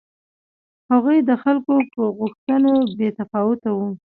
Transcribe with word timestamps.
هغوی 0.91 1.17
د 1.29 1.31
خلکو 1.43 1.73
پر 1.93 2.05
غوښتنو 2.17 2.71
بې 2.97 3.09
تفاوته 3.19 3.69
و. 3.73 3.79